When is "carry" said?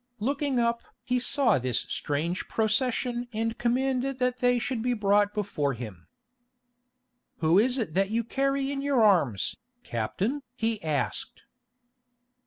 8.23-8.71